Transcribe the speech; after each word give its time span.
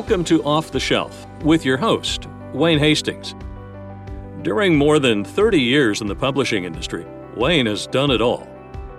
Welcome 0.00 0.24
to 0.24 0.42
Off 0.44 0.70
the 0.70 0.80
Shelf 0.80 1.26
with 1.42 1.62
your 1.62 1.76
host, 1.76 2.26
Wayne 2.54 2.78
Hastings. 2.78 3.34
During 4.40 4.74
more 4.74 4.98
than 4.98 5.26
30 5.26 5.60
years 5.60 6.00
in 6.00 6.06
the 6.06 6.16
publishing 6.16 6.64
industry, 6.64 7.04
Wayne 7.36 7.66
has 7.66 7.86
done 7.86 8.10
it 8.10 8.22
all. 8.22 8.48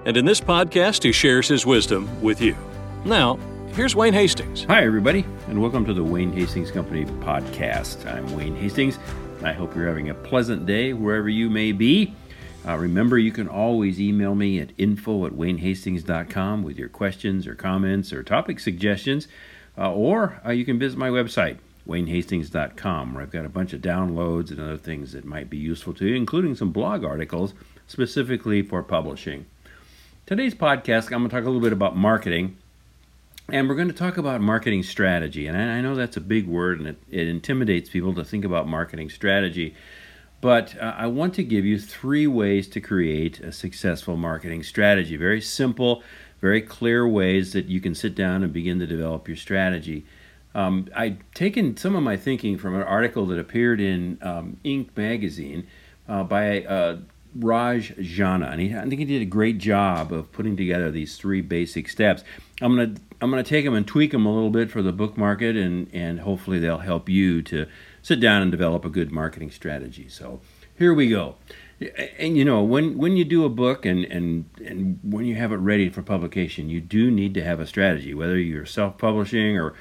And 0.05 0.15
in 0.15 0.25
this 0.25 0.39
podcast, 0.39 1.01
he 1.01 1.11
shares 1.11 1.47
his 1.47 1.65
wisdom 1.65 2.07
with 2.21 2.39
you. 2.39 2.55
Now, 3.03 3.37
here's 3.73 3.95
Wayne 3.95 4.13
Hastings. 4.13 4.65
Hi, 4.65 4.85
everybody, 4.85 5.25
and 5.47 5.59
welcome 5.59 5.85
to 5.85 5.93
the 5.95 6.03
Wayne 6.03 6.31
Hastings 6.33 6.69
Company 6.69 7.05
podcast. 7.05 8.05
I'm 8.05 8.31
Wayne 8.35 8.55
Hastings. 8.55 8.99
I 9.43 9.53
hope 9.53 9.75
you're 9.75 9.87
having 9.87 10.11
a 10.11 10.13
pleasant 10.13 10.67
day 10.67 10.93
wherever 10.93 11.29
you 11.29 11.49
may 11.49 11.71
be. 11.71 12.13
Uh, 12.63 12.77
remember, 12.77 13.17
you 13.17 13.31
can 13.31 13.47
always 13.47 13.99
email 13.99 14.35
me 14.35 14.59
at 14.59 14.69
info 14.77 15.25
at 15.25 15.31
waynehastings.com 15.31 16.61
with 16.61 16.77
your 16.77 16.89
questions 16.89 17.47
or 17.47 17.55
comments 17.55 18.13
or 18.13 18.21
topic 18.21 18.59
suggestions, 18.59 19.27
uh, 19.77 19.91
or 19.91 20.41
uh, 20.45 20.51
you 20.51 20.65
can 20.65 20.79
visit 20.79 20.97
my 20.97 21.09
website, 21.09 21.57
waynehastings.com, 21.87 23.13
where 23.13 23.23
I've 23.23 23.31
got 23.31 23.45
a 23.45 23.49
bunch 23.49 23.73
of 23.73 23.81
downloads 23.81 24.51
and 24.51 24.59
other 24.59 24.77
things 24.77 25.13
that 25.13 25.25
might 25.25 25.49
be 25.49 25.57
useful 25.57 25.93
to 25.95 26.05
you, 26.05 26.15
including 26.15 26.55
some 26.55 26.71
blog 26.71 27.03
articles 27.03 27.53
specifically 27.87 28.61
for 28.61 28.83
publishing. 28.83 29.45
Today's 30.25 30.53
podcast, 30.53 31.05
I'm 31.05 31.19
going 31.19 31.29
to 31.29 31.35
talk 31.35 31.43
a 31.43 31.47
little 31.47 31.61
bit 31.61 31.73
about 31.73 31.95
marketing, 31.95 32.57
and 33.49 33.67
we're 33.67 33.75
going 33.75 33.87
to 33.89 33.93
talk 33.93 34.17
about 34.17 34.39
marketing 34.39 34.83
strategy. 34.83 35.47
And 35.47 35.57
I 35.57 35.81
know 35.81 35.95
that's 35.95 36.17
a 36.17 36.21
big 36.21 36.47
word 36.47 36.79
and 36.79 36.87
it, 36.87 36.97
it 37.09 37.27
intimidates 37.27 37.89
people 37.89 38.13
to 38.15 38.23
think 38.23 38.45
about 38.45 38.67
marketing 38.67 39.09
strategy. 39.09 39.75
But 40.39 40.75
uh, 40.79 40.95
I 40.97 41.07
want 41.07 41.35
to 41.35 41.43
give 41.43 41.65
you 41.65 41.77
three 41.77 42.27
ways 42.27 42.67
to 42.69 42.81
create 42.81 43.39
a 43.39 43.51
successful 43.51 44.17
marketing 44.17 44.63
strategy. 44.63 45.15
Very 45.17 45.41
simple, 45.41 46.01
very 46.41 46.61
clear 46.61 47.07
ways 47.07 47.53
that 47.53 47.67
you 47.67 47.79
can 47.79 47.95
sit 47.95 48.15
down 48.15 48.43
and 48.43 48.51
begin 48.51 48.79
to 48.79 48.87
develop 48.87 49.27
your 49.27 49.37
strategy. 49.37 50.05
Um, 50.53 50.89
I've 50.95 51.17
taken 51.33 51.77
some 51.77 51.95
of 51.95 52.03
my 52.03 52.17
thinking 52.17 52.57
from 52.57 52.75
an 52.75 52.81
article 52.81 53.25
that 53.27 53.39
appeared 53.39 53.79
in 53.79 54.17
um, 54.21 54.57
Inc. 54.65 54.89
magazine 54.97 55.67
uh, 56.09 56.23
by 56.23 56.63
uh, 56.63 56.97
Raj 57.35 57.95
Jana, 58.01 58.47
and 58.47 58.59
he, 58.59 58.75
I 58.75 58.81
think 58.81 58.99
he 58.99 59.05
did 59.05 59.21
a 59.21 59.25
great 59.25 59.59
job 59.59 60.11
of 60.11 60.31
putting 60.33 60.57
together 60.57 60.91
these 60.91 61.15
three 61.15 61.41
basic 61.41 61.87
steps. 61.87 62.23
I'm 62.61 62.75
gonna 62.75 62.95
I'm 63.21 63.29
gonna 63.29 63.43
take 63.43 63.63
them 63.63 63.73
and 63.73 63.87
tweak 63.87 64.11
them 64.11 64.25
a 64.25 64.33
little 64.33 64.49
bit 64.49 64.69
for 64.69 64.81
the 64.81 64.91
book 64.91 65.17
market, 65.17 65.55
and 65.55 65.87
and 65.93 66.19
hopefully 66.19 66.59
they'll 66.59 66.79
help 66.79 67.07
you 67.07 67.41
to 67.43 67.67
sit 68.01 68.19
down 68.19 68.41
and 68.41 68.51
develop 68.51 68.83
a 68.83 68.89
good 68.89 69.11
marketing 69.11 69.51
strategy. 69.51 70.09
So 70.09 70.41
here 70.77 70.93
we 70.93 71.07
go. 71.07 71.35
And 72.19 72.37
you 72.37 72.45
know, 72.45 72.63
when, 72.63 72.97
when 72.97 73.17
you 73.17 73.25
do 73.25 73.43
a 73.43 73.49
book 73.49 73.85
and, 73.85 74.05
and, 74.05 74.45
and 74.63 74.99
when 75.03 75.25
you 75.25 75.35
have 75.35 75.51
it 75.51 75.57
ready 75.57 75.89
for 75.89 76.01
publication, 76.01 76.69
you 76.69 76.79
do 76.79 77.09
need 77.09 77.33
to 77.33 77.43
have 77.43 77.59
a 77.59 77.65
strategy, 77.65 78.13
whether 78.13 78.37
you're 78.37 78.65
self 78.65 78.97
publishing 78.97 79.57
or 79.57 79.73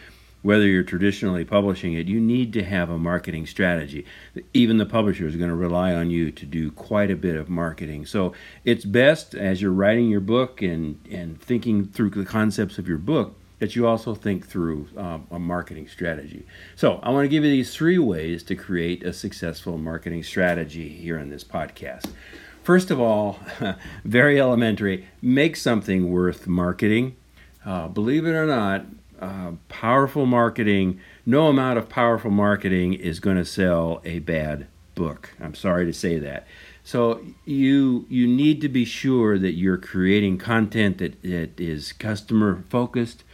whether 0.42 0.66
you're 0.66 0.82
traditionally 0.82 1.44
publishing 1.44 1.92
it, 1.92 2.06
you 2.06 2.18
need 2.18 2.52
to 2.54 2.64
have 2.64 2.88
a 2.88 2.98
marketing 2.98 3.46
strategy. 3.46 4.06
Even 4.54 4.78
the 4.78 4.86
publisher 4.86 5.26
is 5.26 5.36
going 5.36 5.50
to 5.50 5.56
rely 5.56 5.92
on 5.92 6.10
you 6.10 6.30
to 6.30 6.46
do 6.46 6.70
quite 6.70 7.10
a 7.10 7.16
bit 7.16 7.36
of 7.36 7.50
marketing. 7.50 8.06
So 8.06 8.32
it's 8.64 8.84
best 8.84 9.34
as 9.34 9.60
you're 9.60 9.70
writing 9.70 10.08
your 10.08 10.20
book 10.20 10.62
and, 10.62 10.98
and 11.10 11.40
thinking 11.40 11.86
through 11.86 12.10
the 12.10 12.24
concepts 12.24 12.78
of 12.78 12.88
your 12.88 12.98
book 12.98 13.39
that 13.60 13.76
you 13.76 13.86
also 13.86 14.14
think 14.14 14.46
through 14.46 14.88
um, 14.96 15.26
a 15.30 15.38
marketing 15.38 15.86
strategy. 15.86 16.44
So, 16.74 16.98
I 17.02 17.10
want 17.10 17.24
to 17.24 17.28
give 17.28 17.44
you 17.44 17.50
these 17.50 17.74
three 17.74 17.98
ways 17.98 18.42
to 18.44 18.56
create 18.56 19.04
a 19.04 19.12
successful 19.12 19.78
marketing 19.78 20.24
strategy 20.24 20.88
here 20.88 21.18
in 21.18 21.30
this 21.30 21.44
podcast. 21.44 22.10
First 22.64 22.90
of 22.90 23.00
all, 23.00 23.38
very 24.04 24.40
elementary, 24.40 25.06
make 25.22 25.56
something 25.56 26.10
worth 26.10 26.46
marketing. 26.46 27.16
Uh, 27.64 27.88
believe 27.88 28.26
it 28.26 28.32
or 28.32 28.46
not, 28.46 28.86
uh, 29.20 29.52
powerful 29.68 30.26
marketing, 30.26 31.00
no 31.26 31.48
amount 31.48 31.78
of 31.78 31.88
powerful 31.88 32.30
marketing 32.30 32.94
is 32.94 33.20
going 33.20 33.36
to 33.36 33.44
sell 33.44 34.00
a 34.04 34.18
bad 34.20 34.66
book. 34.94 35.30
I'm 35.40 35.54
sorry 35.54 35.86
to 35.86 35.92
say 35.92 36.18
that. 36.18 36.46
So 36.82 37.22
you 37.44 38.06
you 38.08 38.26
need 38.26 38.60
to 38.62 38.68
be 38.68 38.84
sure 38.84 39.38
that 39.38 39.52
you're 39.52 39.78
creating 39.78 40.38
content 40.38 40.98
that, 40.98 41.22
that 41.22 41.60
is 41.60 41.92
customer 41.92 42.64
focused, 42.68 43.24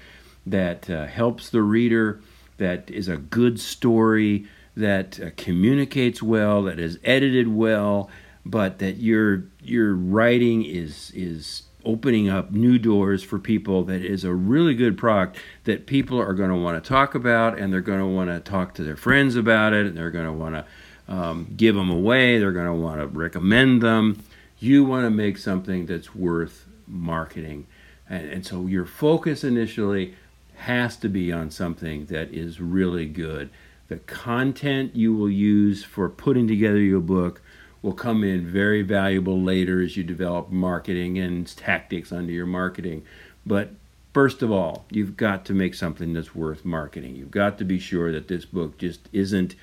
that 0.47 0.89
uh, 0.89 1.07
helps 1.07 1.51
the 1.51 1.63
reader, 1.63 2.21
that 2.59 2.91
is 2.91 3.09
a 3.09 3.17
good 3.17 3.61
story, 3.61 4.47
that 4.77 5.21
uh, 5.21 5.31
communicates 5.37 6.23
well, 6.23 6.63
that 6.63 6.79
is 6.79 6.99
edited 7.05 7.49
well, 7.49 8.09
but 8.45 8.79
that 8.79 8.97
your 8.97 9.45
your 9.61 9.95
writing 9.95 10.65
is 10.65 11.11
is 11.15 11.63
opening 11.85 12.29
up 12.29 12.51
new 12.51 12.79
doors 12.79 13.23
for 13.23 13.39
people 13.39 13.85
that 13.85 14.03
is 14.03 14.25
a 14.25 14.35
really 14.35 14.75
good 14.75 14.99
product 14.99 15.39
that 15.65 15.87
people 15.87 16.21
are 16.21 16.35
going 16.35 16.51
to 16.51 16.57
want 16.57 16.83
to 16.83 16.87
talk 16.87 17.15
about 17.15 17.59
and 17.59 17.73
they're 17.73 17.81
going 17.81 18.01
to 18.01 18.07
want 18.07 18.29
to 18.29 18.41
talk 18.41 18.75
to 18.75 18.83
their 18.83 18.97
friends 18.97 19.37
about 19.37 19.73
it 19.73 19.87
and 19.87 19.97
they're 19.97 20.11
going 20.11 20.27
to 20.27 20.33
want 20.33 20.55
to 20.55 20.65
um, 21.09 21.53
give 21.57 21.77
them 21.77 21.89
away 21.89 22.39
they're 22.39 22.53
going 22.53 22.67
to 22.67 22.73
want 22.73 23.01
to 23.01 23.07
recommend 23.07 23.81
them. 23.81 24.23
You 24.59 24.85
want 24.85 25.05
to 25.05 25.11
make 25.11 25.39
something 25.39 25.87
that's 25.87 26.15
worth 26.15 26.67
marketing. 26.89 27.67
And, 28.09 28.29
and 28.31 28.47
so 28.47 28.67
your 28.67 28.87
focus 28.87 29.45
initially 29.45 30.15
has 30.57 30.97
to 30.97 31.09
be 31.09 31.33
on 31.33 31.51
something 31.51 32.07
that 32.07 32.33
is 32.33 32.61
really 32.61 33.07
good. 33.07 33.51
The 33.89 33.99
content 33.99 34.97
you 34.97 35.15
will 35.15 35.31
use 35.31 35.85
for 35.85 36.09
putting 36.09 36.49
together 36.49 36.79
your 36.79 37.01
book 37.01 37.41
will 37.83 37.93
come 37.93 38.25
in 38.25 38.47
very 38.47 38.83
valuable 38.83 39.41
later 39.41 39.81
as 39.81 39.97
you 39.97 40.03
develop 40.03 40.51
marketing 40.51 41.19
and 41.19 41.47
tactics 41.57 42.11
under 42.11 42.33
your 42.33 42.47
marketing. 42.47 43.05
But 43.45 43.71
first 44.13 44.43
of 44.43 44.51
all, 44.51 44.87
you've 44.91 45.17
got 45.17 45.45
to 45.45 45.53
make 45.53 45.75
something 45.75 46.13
that's 46.13 46.35
worth 46.35 46.65
marketing. 46.65 47.15
You've 47.15 47.31
got 47.31 47.59
to 47.59 47.65
be 47.65 47.79
sure 47.79 48.11
that 48.11 48.29
this 48.29 48.45
book 48.45 48.79
just 48.79 49.09
isn't 49.13 49.55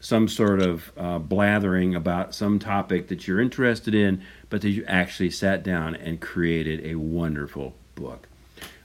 some 0.00 0.26
sort 0.26 0.60
of 0.60 0.90
uh, 0.96 1.18
blathering 1.18 1.94
about 1.94 2.34
some 2.34 2.58
topic 2.58 3.08
that 3.08 3.28
you're 3.28 3.40
interested 3.40 3.94
in, 3.94 4.22
but 4.48 4.62
that 4.62 4.70
you 4.70 4.84
actually 4.86 5.30
sat 5.30 5.62
down 5.62 5.94
and 5.94 6.20
created 6.20 6.84
a 6.84 6.94
wonderful 6.96 7.74
book. 7.94 8.26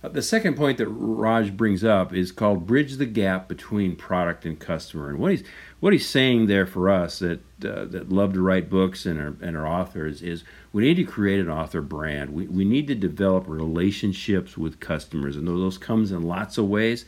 Uh, 0.05 0.09
the 0.09 0.21
second 0.21 0.55
point 0.55 0.77
that 0.77 0.88
Raj 0.88 1.57
brings 1.57 1.83
up 1.83 2.13
is 2.13 2.31
called 2.31 2.67
bridge 2.67 2.97
the 2.97 3.07
gap 3.07 3.47
between 3.47 3.95
product 3.95 4.45
and 4.45 4.59
customer. 4.59 5.09
And 5.09 5.17
what 5.17 5.31
he's 5.31 5.43
what 5.79 5.93
he's 5.93 6.07
saying 6.07 6.45
there 6.45 6.67
for 6.67 6.89
us 6.89 7.19
that 7.19 7.39
uh, 7.66 7.85
that 7.85 8.09
love 8.09 8.33
to 8.33 8.41
write 8.41 8.69
books 8.69 9.07
and 9.07 9.19
are, 9.19 9.35
and 9.41 9.57
are 9.57 9.67
authors 9.67 10.21
is 10.21 10.43
we 10.71 10.83
need 10.83 10.95
to 10.95 11.03
create 11.03 11.39
an 11.39 11.49
author 11.49 11.81
brand. 11.81 12.31
We, 12.31 12.47
we 12.47 12.66
need 12.66 12.88
to 12.88 12.95
develop 12.95 13.45
relationships 13.47 14.57
with 14.57 14.79
customers, 14.79 15.38
and 15.38 15.47
those 15.47 15.79
comes 15.79 16.11
in 16.11 16.22
lots 16.23 16.59
of 16.59 16.67
ways. 16.67 17.05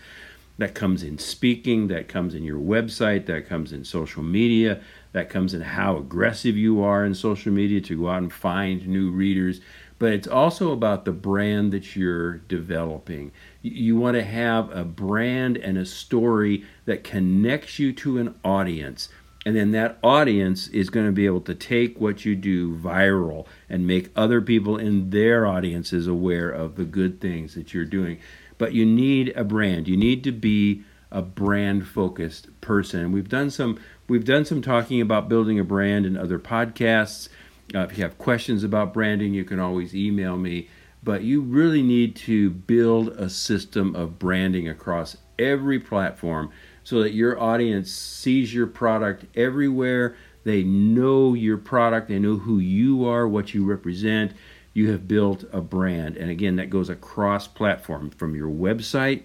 That 0.58 0.74
comes 0.74 1.04
in 1.04 1.20
speaking, 1.20 1.88
that 1.90 2.08
comes 2.08 2.34
in 2.34 2.44
your 2.44 2.60
website, 2.60 3.28
that 3.28 3.48
comes 3.48 3.72
in 3.72 3.84
social 3.86 4.24
media, 4.24 4.82
that 5.12 5.30
comes 5.30 5.54
in 5.54 5.62
how 5.62 5.98
aggressive 5.98 6.58
you 6.58 6.82
are 6.82 7.06
in 7.06 7.14
social 7.14 7.52
media 7.52 7.80
to 7.82 7.96
go 7.96 8.10
out 8.10 8.24
and 8.24 8.34
find 8.34 8.88
new 8.88 9.12
readers 9.12 9.62
but 10.00 10.14
it's 10.14 10.28
also 10.28 10.72
about 10.72 11.06
the 11.06 11.12
brand 11.12 11.72
that 11.74 11.96
you're 11.96 12.38
developing. 12.38 13.32
You 13.62 13.98
want 13.98 14.16
to 14.16 14.24
have 14.24 14.76
a 14.76 14.84
brand 14.84 15.58
and 15.58 15.78
a 15.78 15.86
story 15.86 16.66
that 16.86 17.04
connects 17.04 17.80
you 17.80 17.94
to 17.94 18.20
an 18.20 18.36
audience. 18.44 19.10
And 19.46 19.56
then 19.56 19.72
that 19.72 19.98
audience 20.04 20.68
is 20.68 20.90
going 20.90 21.06
to 21.06 21.12
be 21.12 21.26
able 21.26 21.42
to 21.42 21.56
take 21.56 22.00
what 22.02 22.26
you 22.26 22.36
do 22.36 22.76
viral 22.76 23.48
and 23.70 23.88
make 23.88 24.12
other 24.16 24.42
people 24.42 24.78
in 24.78 25.10
their 25.10 25.48
audiences 25.48 26.06
aware 26.06 26.50
of 26.50 26.76
the 26.76 26.84
good 26.84 27.22
things 27.22 27.56
that 27.56 27.74
you're 27.74 27.86
doing. 27.86 28.20
But 28.58 28.74
you 28.74 28.86
need 28.86 29.32
a 29.36 29.44
brand. 29.44 29.88
You 29.88 29.96
need 29.96 30.24
to 30.26 30.32
be 30.32 30.84
a 31.12 31.22
brand 31.22 31.88
focused 31.88 32.50
person. 32.60 33.12
We've 33.12 33.30
done 33.30 33.50
some 33.50 33.80
we've 34.10 34.26
done 34.26 34.46
some 34.46 34.62
talking 34.62 35.00
about 35.00 35.30
building 35.30 35.60
a 35.60 35.64
brand 35.64 36.06
in 36.06 36.18
other 36.18 36.40
podcasts. 36.40 37.30
Uh, 37.76 37.80
if 37.80 37.98
you 37.98 38.04
have 38.04 38.18
questions 38.18 38.64
about 38.64 38.94
branding, 38.94 39.34
you 39.34 39.44
can 39.44 39.60
always 39.60 39.96
email 39.96 40.38
me. 40.38 40.70
But 41.04 41.24
you 41.24 41.42
really 41.42 41.84
need 41.84 42.16
to 42.18 42.50
build 42.50 43.10
a 43.10 43.30
system 43.30 43.96
of 43.96 44.20
branding 44.20 44.68
across 44.68 45.18
every 45.38 45.80
platform 45.80 46.52
so 46.84 47.02
that 47.02 47.14
your 47.14 47.40
audience 47.40 47.92
sees 47.92 48.54
your 48.54 48.68
product 48.68 49.26
everywhere. 49.36 50.16
They 50.44 50.64
know 50.64 51.34
your 51.34 51.58
product, 51.58 52.08
they 52.08 52.20
know 52.20 52.38
who 52.38 52.60
you 52.60 53.06
are, 53.06 53.28
what 53.28 53.54
you 53.54 53.66
represent. 53.66 54.32
You 54.74 54.92
have 54.92 55.08
built 55.08 55.44
a 55.52 55.60
brand. 55.60 56.18
And 56.18 56.30
again, 56.30 56.56
that 56.58 56.70
goes 56.70 56.90
across 56.90 57.48
platform 57.48 58.10
from 58.12 58.36
your 58.36 58.50
website, 58.50 59.24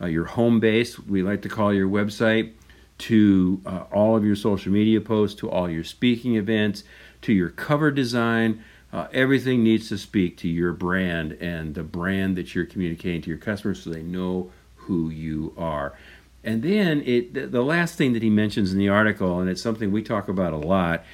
uh, 0.00 0.06
your 0.06 0.26
home 0.26 0.60
base, 0.60 0.98
we 0.98 1.22
like 1.22 1.42
to 1.42 1.48
call 1.48 1.72
your 1.72 1.88
website, 1.88 2.52
to 2.98 3.60
uh, 3.64 3.84
all 3.92 4.16
of 4.16 4.24
your 4.24 4.36
social 4.36 4.72
media 4.72 5.00
posts, 5.00 5.38
to 5.40 5.50
all 5.50 5.70
your 5.70 5.84
speaking 5.84 6.36
events 6.36 6.84
to 7.22 7.32
your 7.32 7.50
cover 7.50 7.90
design. 7.90 8.62
Uh, 8.92 9.06
everything 9.12 9.62
needs 9.62 9.88
to 9.88 9.98
speak 9.98 10.36
to 10.38 10.48
your 10.48 10.72
brand 10.72 11.32
and 11.40 11.74
the 11.74 11.82
brand 11.82 12.36
that 12.36 12.54
you're 12.54 12.64
communicating 12.64 13.20
to 13.20 13.28
your 13.28 13.38
customers 13.38 13.82
so 13.82 13.90
they 13.90 14.02
know 14.02 14.50
who 14.76 15.10
you 15.10 15.52
are. 15.58 15.94
And 16.42 16.62
then 16.62 17.02
it, 17.02 17.52
the 17.52 17.62
last 17.62 17.96
thing 17.96 18.14
that 18.14 18.22
he 18.22 18.30
mentions 18.30 18.72
in 18.72 18.78
the 18.78 18.88
article, 18.88 19.40
and 19.40 19.50
it's 19.50 19.60
something 19.60 19.92
we 19.92 20.02
talk 20.02 20.28
about 20.28 20.52
a 20.52 20.58
lot, 20.58 21.04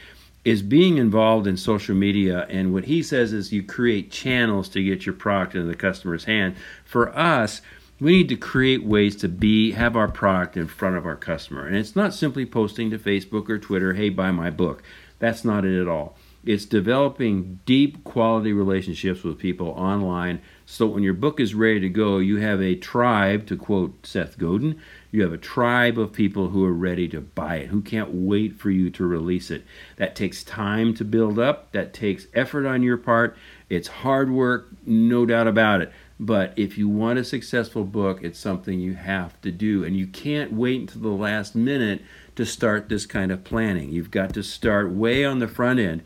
is 0.45 0.63
being 0.63 0.99
involved 0.99 1.47
in 1.47 1.57
social 1.57 1.95
media. 1.97 2.47
And 2.51 2.73
what 2.73 2.85
he 2.85 3.03
says 3.03 3.33
is 3.33 3.53
you 3.53 3.63
create 3.63 4.13
channels 4.13 4.69
to 4.71 4.85
get 4.85 5.07
your 5.07 5.15
product 5.15 5.55
into 5.55 5.67
the 5.67 5.75
customer's 5.75 6.25
hand. 6.25 6.55
For 6.85 7.17
us, 7.17 7.63
we 8.00 8.19
need 8.19 8.29
to 8.29 8.37
create 8.37 8.85
ways 8.85 9.17
to 9.17 9.29
be 9.29 9.73
have 9.73 9.96
our 9.96 10.08
product 10.08 10.56
in 10.56 10.67
front 10.67 10.96
of 10.96 11.06
our 11.06 11.17
customer. 11.17 11.67
And 11.67 11.76
it's 11.76 11.96
not 11.96 12.14
simply 12.14 12.44
posting 12.44 12.91
to 12.91 12.99
facebook 12.99 13.49
or 13.49 13.58
twitter 13.58 13.94
hey 13.94 14.08
buy 14.08 14.31
my 14.31 14.50
book. 14.50 14.82
That's 15.19 15.44
not 15.44 15.64
it 15.64 15.81
at 15.81 15.88
all. 15.88 16.17
It's 16.44 16.67
developing 16.67 17.61
deep 17.64 18.05
quality 18.05 18.52
relationships 18.52 19.23
with 19.23 19.38
people 19.38 19.69
online. 19.69 20.43
So 20.67 20.87
when 20.87 21.02
your 21.02 21.14
book 21.14 21.41
is 21.41 21.55
ready 21.55 21.81
to 21.81 21.88
go 21.88 22.19
you 22.19 22.38
have 22.38 22.61
a 22.61 22.75
tribe 22.75 23.46
to 23.46 23.56
quote 23.56 24.06
seth 24.06 24.38
godin 24.38 24.81
you 25.12 25.23
have 25.23 25.32
a 25.32 25.38
tribe 25.38 25.96
of 25.96 26.12
people 26.12 26.49
who 26.49 26.64
are 26.64 26.73
ready 26.73 27.06
to 27.08 27.20
buy 27.20 27.56
it 27.56 27.69
who 27.69 27.81
can't 27.81 28.12
wait 28.12 28.56
for 28.58 28.70
you 28.70 28.91
to 28.91 29.06
release 29.06 29.52
it. 29.52 29.64
That 29.96 30.17
takes 30.17 30.43
time 30.43 30.94
to 30.94 31.05
build 31.05 31.38
up. 31.38 31.70
That 31.70 31.94
takes 31.94 32.26
effort 32.35 32.67
on 32.67 32.82
your 32.82 32.96
part. 32.96 33.37
It's 33.70 33.88
hard 33.88 34.32
work 34.32 34.70
no 34.85 35.25
doubt 35.25 35.46
about 35.46 35.81
it 35.81 35.93
but 36.19 36.53
if 36.57 36.79
you 36.79 36.89
want 36.89 37.19
a 37.19 37.25
successful 37.25 37.85
book, 37.85 38.23
it's 38.23 38.39
something 38.39 38.79
you 38.79 38.95
have 38.95 39.41
to 39.41 39.51
do. 39.51 39.85
And 39.85 39.97
you 39.97 40.07
can't 40.07 40.53
wait 40.53 40.81
until 40.81 41.03
the 41.03 41.09
last 41.09 41.55
minute 41.55 42.03
to 42.37 42.47
start 42.47 42.89
this 42.89 43.05
kind 43.05 43.33
of 43.33 43.45
planning. 43.45 43.91
You've 43.91 44.11
got 44.11 44.33
to 44.35 44.43
start 44.43 44.93
way 44.93 45.25
on 45.25 45.41
the 45.41 45.49
front 45.49 45.81
end, 45.81 46.03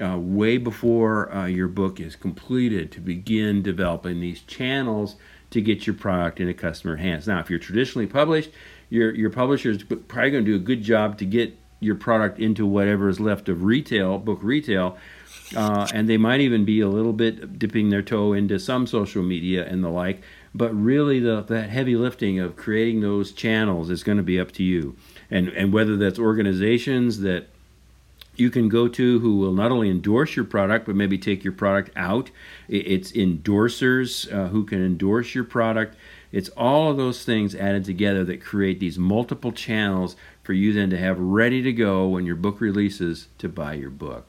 uh, 0.00 0.16
way 0.18 0.58
before 0.58 1.32
uh, 1.34 1.46
your 1.46 1.68
book 1.68 1.98
is 1.98 2.14
completed, 2.14 2.92
to 2.92 3.00
begin 3.00 3.62
developing 3.62 4.20
these 4.20 4.42
channels 4.42 5.16
to 5.50 5.60
get 5.60 5.86
your 5.86 5.96
product 5.96 6.40
into 6.40 6.54
customer 6.54 6.96
hands. 6.96 7.26
Now, 7.26 7.40
if 7.40 7.50
you're 7.50 7.58
traditionally 7.58 8.06
published, 8.06 8.50
your, 8.90 9.14
your 9.14 9.30
publisher 9.30 9.70
is 9.70 9.82
probably 9.82 10.30
going 10.30 10.44
to 10.44 10.50
do 10.50 10.56
a 10.56 10.60
good 10.60 10.82
job 10.82 11.18
to 11.18 11.24
get 11.24 11.58
your 11.80 11.94
product 11.94 12.38
into 12.38 12.66
whatever 12.66 13.08
is 13.08 13.20
left 13.20 13.48
of 13.48 13.62
retail, 13.64 14.18
book 14.18 14.40
retail 14.42 14.96
uh, 15.56 15.88
and 15.94 16.08
they 16.08 16.16
might 16.16 16.40
even 16.40 16.64
be 16.64 16.80
a 16.80 16.88
little 16.88 17.12
bit 17.12 17.58
dipping 17.58 17.90
their 17.90 18.02
toe 18.02 18.32
into 18.32 18.58
some 18.58 18.86
social 18.86 19.22
media 19.22 19.66
and 19.66 19.82
the 19.82 19.88
like. 19.88 20.22
But 20.54 20.74
really, 20.74 21.20
the 21.20 21.42
that 21.42 21.70
heavy 21.70 21.96
lifting 21.96 22.38
of 22.38 22.56
creating 22.56 23.00
those 23.00 23.32
channels 23.32 23.90
is 23.90 24.02
going 24.02 24.18
to 24.18 24.24
be 24.24 24.40
up 24.40 24.52
to 24.52 24.62
you, 24.62 24.96
and 25.30 25.48
and 25.48 25.72
whether 25.72 25.96
that's 25.96 26.18
organizations 26.18 27.20
that 27.20 27.48
you 28.38 28.50
can 28.50 28.68
go 28.68 28.86
to 28.86 29.18
who 29.18 29.36
will 29.38 29.52
not 29.52 29.72
only 29.72 29.90
endorse 29.90 30.36
your 30.36 30.44
product 30.44 30.86
but 30.86 30.94
maybe 30.94 31.18
take 31.18 31.42
your 31.42 31.52
product 31.52 31.90
out. 31.96 32.30
It's 32.68 33.12
endorsers 33.12 34.32
uh, 34.32 34.48
who 34.48 34.64
can 34.64 34.84
endorse 34.84 35.34
your 35.34 35.44
product. 35.44 35.96
It's 36.30 36.48
all 36.50 36.90
of 36.90 36.96
those 36.96 37.24
things 37.24 37.54
added 37.54 37.84
together 37.84 38.24
that 38.24 38.40
create 38.40 38.80
these 38.80 38.98
multiple 38.98 39.50
channels 39.50 40.14
for 40.42 40.52
you 40.52 40.72
then 40.72 40.90
to 40.90 40.98
have 40.98 41.18
ready 41.18 41.62
to 41.62 41.72
go 41.72 42.08
when 42.08 42.26
your 42.26 42.36
book 42.36 42.60
releases 42.60 43.28
to 43.38 43.48
buy 43.48 43.74
your 43.74 43.90
book. 43.90 44.28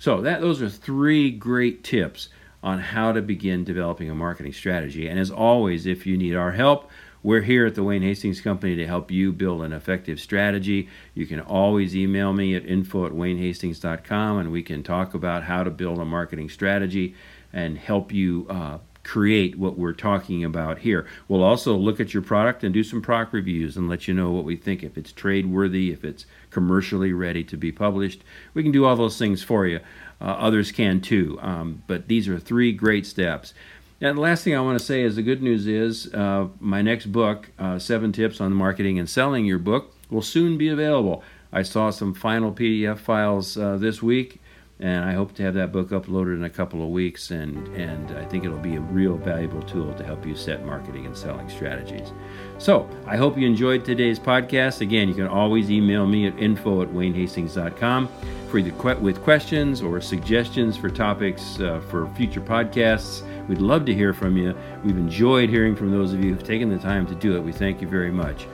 So 0.00 0.22
that 0.22 0.40
those 0.40 0.62
are 0.62 0.70
three 0.70 1.30
great 1.30 1.84
tips 1.84 2.30
on 2.62 2.78
how 2.78 3.12
to 3.12 3.20
begin 3.20 3.64
developing 3.64 4.08
a 4.08 4.14
marketing 4.14 4.54
strategy. 4.54 5.06
And 5.06 5.20
as 5.20 5.30
always, 5.30 5.84
if 5.84 6.06
you 6.06 6.16
need 6.16 6.34
our 6.34 6.52
help, 6.52 6.90
we're 7.22 7.42
here 7.42 7.66
at 7.66 7.74
the 7.74 7.84
Wayne 7.84 8.00
Hastings 8.00 8.40
Company 8.40 8.74
to 8.76 8.86
help 8.86 9.10
you 9.10 9.30
build 9.30 9.62
an 9.62 9.74
effective 9.74 10.18
strategy. 10.18 10.88
You 11.12 11.26
can 11.26 11.38
always 11.38 11.94
email 11.94 12.32
me 12.32 12.54
at 12.54 12.64
info 12.64 13.04
at 13.04 13.12
waynehastings.com 13.12 14.38
and 14.38 14.50
we 14.50 14.62
can 14.62 14.82
talk 14.82 15.12
about 15.12 15.42
how 15.42 15.64
to 15.64 15.70
build 15.70 15.98
a 15.98 16.06
marketing 16.06 16.48
strategy 16.48 17.14
and 17.52 17.76
help 17.76 18.10
you 18.10 18.46
uh, 18.48 18.78
create 19.02 19.58
what 19.58 19.78
we're 19.78 19.92
talking 19.92 20.44
about 20.44 20.78
here. 20.78 21.06
We'll 21.28 21.42
also 21.42 21.74
look 21.76 22.00
at 22.00 22.12
your 22.12 22.22
product 22.22 22.62
and 22.62 22.72
do 22.72 22.84
some 22.84 23.00
product 23.00 23.32
reviews 23.32 23.76
and 23.76 23.88
let 23.88 24.06
you 24.06 24.14
know 24.14 24.30
what 24.30 24.44
we 24.44 24.56
think, 24.56 24.82
if 24.82 24.98
it's 24.98 25.12
trade 25.12 25.46
worthy, 25.46 25.90
if 25.90 26.04
it's 26.04 26.26
commercially 26.50 27.12
ready 27.12 27.42
to 27.44 27.56
be 27.56 27.72
published. 27.72 28.22
We 28.54 28.62
can 28.62 28.72
do 28.72 28.84
all 28.84 28.96
those 28.96 29.18
things 29.18 29.42
for 29.42 29.66
you. 29.66 29.80
Uh, 30.20 30.24
others 30.24 30.70
can 30.70 31.00
too. 31.00 31.38
Um, 31.40 31.82
but 31.86 32.08
these 32.08 32.28
are 32.28 32.38
three 32.38 32.72
great 32.72 33.06
steps. 33.06 33.54
And 34.02 34.16
the 34.16 34.22
last 34.22 34.44
thing 34.44 34.54
I 34.54 34.60
want 34.60 34.78
to 34.78 34.84
say 34.84 35.02
is 35.02 35.16
the 35.16 35.22
good 35.22 35.42
news 35.42 35.66
is 35.66 36.12
uh, 36.14 36.48
my 36.58 36.82
next 36.82 37.06
book, 37.06 37.50
uh, 37.58 37.78
Seven 37.78 38.12
Tips 38.12 38.40
on 38.40 38.52
Marketing 38.52 38.98
and 38.98 39.08
Selling 39.08 39.44
Your 39.44 39.58
Book, 39.58 39.94
will 40.10 40.22
soon 40.22 40.56
be 40.56 40.68
available. 40.68 41.22
I 41.52 41.62
saw 41.62 41.90
some 41.90 42.14
final 42.14 42.52
PDF 42.52 42.98
files 42.98 43.56
uh, 43.56 43.76
this 43.76 44.02
week 44.02 44.40
and 44.80 45.04
I 45.04 45.12
hope 45.12 45.34
to 45.34 45.42
have 45.42 45.54
that 45.54 45.72
book 45.72 45.90
uploaded 45.90 46.34
in 46.34 46.44
a 46.44 46.50
couple 46.50 46.82
of 46.82 46.88
weeks. 46.88 47.30
And 47.30 47.68
and 47.76 48.10
I 48.18 48.24
think 48.24 48.44
it'll 48.44 48.58
be 48.58 48.76
a 48.76 48.80
real 48.80 49.16
valuable 49.16 49.62
tool 49.62 49.92
to 49.94 50.04
help 50.04 50.26
you 50.26 50.34
set 50.34 50.64
marketing 50.64 51.06
and 51.06 51.16
selling 51.16 51.48
strategies. 51.48 52.12
So 52.58 52.88
I 53.06 53.16
hope 53.16 53.38
you 53.38 53.46
enjoyed 53.46 53.84
today's 53.84 54.18
podcast. 54.18 54.80
Again, 54.80 55.08
you 55.08 55.14
can 55.14 55.26
always 55.26 55.70
email 55.70 56.06
me 56.06 56.26
at 56.26 56.38
info 56.38 56.82
at 56.82 56.88
waynehastings.com 56.88 58.08
for 58.48 58.58
either 58.58 58.96
with 58.96 59.22
questions 59.22 59.80
or 59.80 60.00
suggestions 60.00 60.76
for 60.76 60.90
topics 60.90 61.60
uh, 61.60 61.80
for 61.88 62.08
future 62.14 62.40
podcasts. 62.40 63.22
We'd 63.48 63.58
love 63.58 63.84
to 63.86 63.94
hear 63.94 64.12
from 64.12 64.36
you. 64.36 64.54
We've 64.84 64.96
enjoyed 64.96 65.50
hearing 65.50 65.76
from 65.76 65.90
those 65.90 66.12
of 66.12 66.22
you 66.22 66.34
who've 66.34 66.44
taken 66.44 66.68
the 66.68 66.78
time 66.78 67.06
to 67.06 67.14
do 67.14 67.36
it. 67.36 67.40
We 67.40 67.52
thank 67.52 67.80
you 67.80 67.88
very 67.88 68.10
much. 68.10 68.46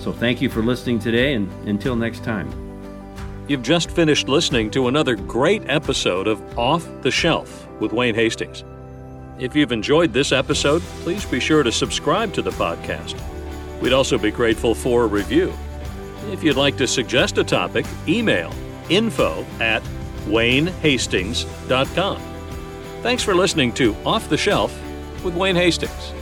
So 0.00 0.12
thank 0.12 0.40
you 0.40 0.48
for 0.48 0.62
listening 0.62 0.98
today, 0.98 1.34
and 1.34 1.50
until 1.68 1.96
next 1.96 2.24
time. 2.24 2.65
You've 3.48 3.62
just 3.62 3.92
finished 3.92 4.28
listening 4.28 4.72
to 4.72 4.88
another 4.88 5.14
great 5.14 5.62
episode 5.68 6.26
of 6.26 6.58
Off 6.58 6.84
the 7.02 7.12
Shelf 7.12 7.68
with 7.78 7.92
Wayne 7.92 8.16
Hastings. 8.16 8.64
If 9.38 9.54
you've 9.54 9.70
enjoyed 9.70 10.12
this 10.12 10.32
episode, 10.32 10.82
please 11.02 11.24
be 11.24 11.38
sure 11.38 11.62
to 11.62 11.70
subscribe 11.70 12.32
to 12.34 12.42
the 12.42 12.50
podcast. 12.50 13.14
We'd 13.80 13.92
also 13.92 14.18
be 14.18 14.32
grateful 14.32 14.74
for 14.74 15.04
a 15.04 15.06
review. 15.06 15.52
If 16.32 16.42
you'd 16.42 16.56
like 16.56 16.76
to 16.78 16.88
suggest 16.88 17.38
a 17.38 17.44
topic, 17.44 17.86
email 18.08 18.52
info 18.88 19.46
at 19.60 19.82
waynehastings.com. 20.26 22.22
Thanks 23.02 23.22
for 23.22 23.34
listening 23.34 23.72
to 23.74 23.94
Off 24.04 24.28
the 24.28 24.36
Shelf 24.36 24.76
with 25.22 25.36
Wayne 25.36 25.54
Hastings. 25.54 26.12